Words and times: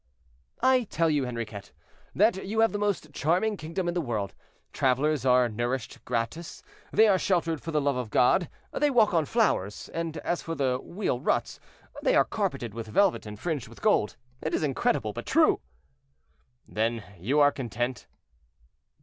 "I 0.63 0.85
tell 0.85 1.11
you, 1.11 1.25
Henriquet, 1.25 1.69
that 2.15 2.43
you 2.43 2.61
have 2.61 2.71
the 2.71 2.79
most 2.79 3.13
charming 3.13 3.55
kingdom 3.55 3.87
in 3.87 3.93
the 3.93 4.01
world. 4.01 4.33
Travelers 4.73 5.27
are 5.27 5.47
nourished 5.47 6.03
gratis; 6.05 6.63
they 6.91 7.07
are 7.07 7.19
sheltered 7.19 7.61
for 7.61 7.69
the 7.69 7.79
love 7.79 7.97
of 7.97 8.09
God; 8.09 8.49
they 8.73 8.89
walk 8.89 9.13
on 9.13 9.25
flowers; 9.25 9.89
and 9.89 10.17
as 10.17 10.41
for 10.41 10.55
the 10.55 10.79
wheel 10.81 11.19
ruts, 11.19 11.59
they 12.01 12.15
are 12.15 12.25
carpeted 12.25 12.73
with 12.73 12.87
velvet 12.87 13.27
and 13.27 13.39
fringed 13.39 13.67
with 13.67 13.83
gold. 13.83 14.15
It 14.41 14.55
is 14.55 14.63
incredible, 14.63 15.13
but 15.13 15.27
true." 15.27 15.61
"Then 16.67 17.03
you 17.19 17.39
are 17.39 17.51
content?" 17.51 18.07